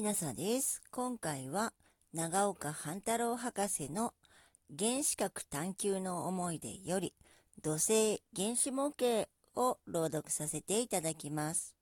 [0.00, 0.80] きなさです。
[0.90, 1.74] 今回は
[2.14, 4.14] 長岡半太郎博士の
[4.70, 7.12] 原子核探求の思い出より
[7.62, 11.74] 土星原子模型を朗読させていただきます。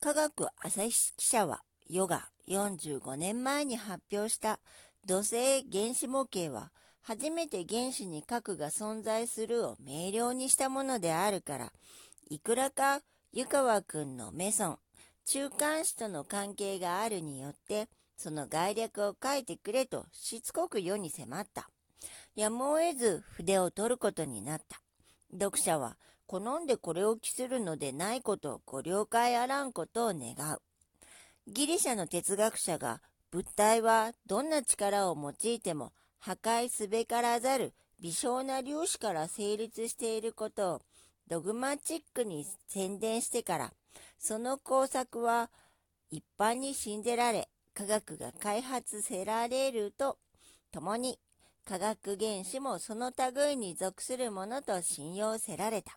[0.00, 1.60] 科学朝日記者は
[1.90, 4.58] ヨガ45年前に発表した
[5.06, 11.72] 土星原子模型は初めて原子に核が存在するを明瞭にしたものであるから
[12.30, 14.78] いくらか湯川くんのメソン
[15.32, 21.70] 中間子との関係があるによって、その概略を書いてくれとしつこく世に迫った。
[22.34, 24.80] やむを得ず筆を取ることになった。
[25.32, 30.60] 読者は好んでこれを記するのでないことをご了解あらんことを願う。
[31.46, 40.82] ギリシャの哲学者が物体はどんな力を用いても破壊すべからざる微小な粒子から成立していることを
[41.30, 43.72] ドグマチックに宣伝してから
[44.18, 45.48] その工作は
[46.10, 50.18] 一般に信じられ、科学が開発せられると
[50.72, 51.18] ともに
[51.64, 55.96] 科学原子もその類に属するものと信用せられた。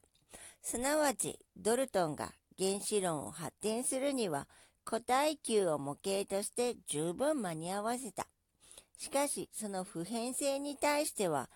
[0.61, 4.47] すなわち、ドルトンが原子論を発展するには、
[4.85, 8.27] 固体球を模型として十分間に合わせた。
[8.97, 11.49] しかし、その普遍性に対しては、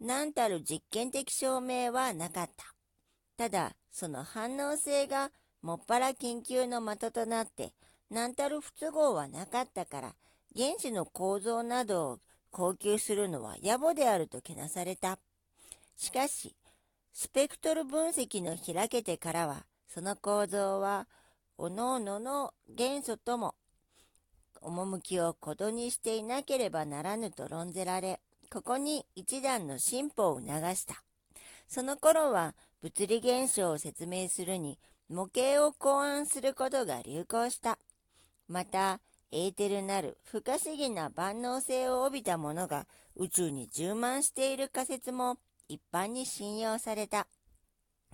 [0.00, 2.75] 何たる実験的証明はなかった。
[3.36, 5.30] ただ、その反応性が
[5.62, 7.72] もっぱら研究の的となって、
[8.10, 10.14] 何たる不都合はなかったから、
[10.56, 12.18] 原子の構造などを
[12.50, 15.18] 高級するのは野暮であるとけなされた。
[15.96, 16.56] しかし、
[17.12, 21.06] スペクトル分析の開けてからは、その構造は、
[21.58, 23.54] 各々の元素とも、
[24.62, 28.20] 趣を異にしていなければならぬと論ぜられ、
[28.50, 31.02] ここに一段の進歩を促した。
[31.68, 32.54] その頃は
[32.86, 37.80] 物理現象を説明するに模型を考案することが流行した。
[38.46, 39.00] また、
[39.32, 42.86] エーテルなる不可思議な万能性を帯びたものが
[43.16, 45.36] 宇宙に充満している仮説も
[45.68, 47.26] 一般に信用された。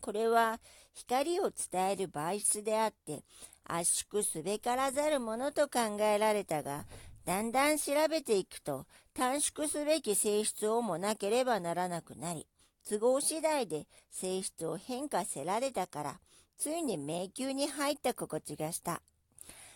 [0.01, 0.59] これは
[0.95, 3.25] 光を伝える媒質であって
[3.65, 6.87] 圧縮すべからざるものと考えられたが、
[7.27, 12.47] だんだん調べていくと短縮すべき性質をもなければならなくなり、
[12.89, 16.21] 都合次第で性質を変化せられたから、
[16.59, 19.03] ついに迷宮に入った心地がした。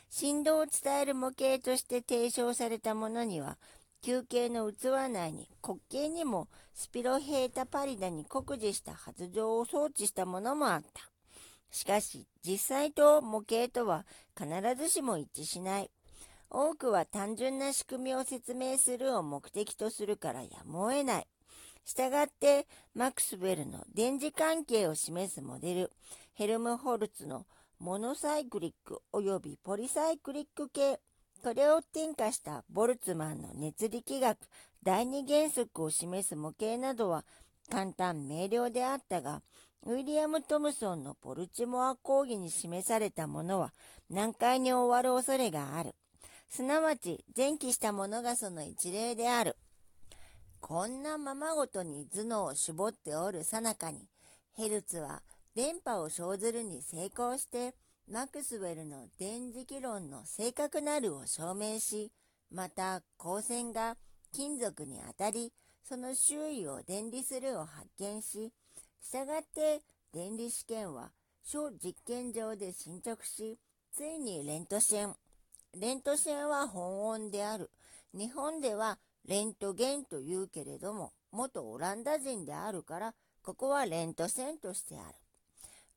[0.09, 3.59] 振動を伝える模型として提唱されたものには、
[4.03, 11.11] 球形の器内に滑稽にもスピロヘータパリダに酷似した発情を装置したものもあった。
[11.71, 14.07] しかし、実際と模型とは
[14.39, 15.91] 必ずしも一致しない。
[16.49, 21.27] 多くは単純な仕組みを説明するを目的とするからやむを得ない。
[21.87, 25.93] したがって、マクスウェルの電磁関係を示すモデル、
[26.35, 27.47] ヘルムホルツの
[27.79, 30.99] モノサイクリック及びポリサイクリック系、
[31.45, 34.37] これを転化したボルツマンの熱力学
[34.83, 37.25] 第二原則を示す模型などは
[37.71, 39.43] 簡単明瞭であったが、
[39.85, 43.73] ウィリアム・トムソンのポルチモア講義に示されたものは
[44.11, 45.95] 難解に終わる恐れがある。
[46.49, 49.57] すなわち前期したものがその一例である。
[50.61, 54.09] こんなままごとに頭脳を絞っておるさなかに、
[54.55, 55.23] ヘルツは
[55.55, 57.75] 電波を生ずるに成功して、
[58.11, 62.13] マクスウェルの電磁気論の正確なるを証明し、
[62.51, 63.97] また光線が
[64.33, 65.53] 金属に当たり、
[65.83, 68.53] その周囲を電離するを発見し、
[69.01, 71.11] したがって電離試験は
[71.45, 73.59] 小実験場で進捗し、
[73.93, 75.17] ついにレントシェン。
[75.79, 77.71] レントシェンは本音である。
[78.17, 85.15] 日本ではレントゲンと言うけれども、元オランダ人であるから、ここはレントセンとしてある。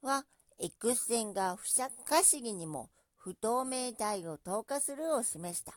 [0.01, 0.25] は
[0.59, 1.65] X 線が不
[2.05, 5.73] 可思議にも不透明体を透過するを示した。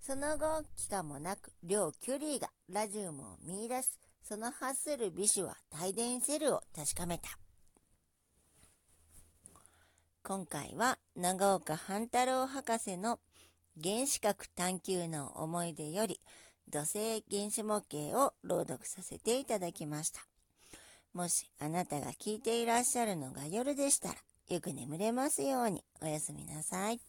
[0.00, 3.90] その後、期間もなく、両キュリーがラジウムを見出し、
[4.22, 7.28] その発する微子は帯電セルを確かめた。
[10.22, 13.18] 今回は長岡半太郎博士の
[13.82, 16.20] 原子核探求の思い出より
[16.70, 20.20] 土星原子模型を朗読させていただきました。
[21.12, 24.14] もしあなたが聞いていらっしゃるのが夜でしたら、
[24.48, 27.00] よく眠れますようにおやすみなさい。